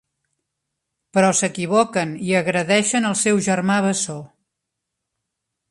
Però 1.17 1.29
s'equivoquen 1.39 2.15
i 2.31 2.33
agredeixen 2.41 3.07
el 3.11 3.17
seu 3.23 3.45
germà 3.51 3.79
bessó. 3.89 4.19